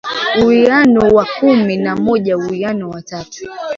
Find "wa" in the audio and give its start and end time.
1.15-1.25, 2.89-3.01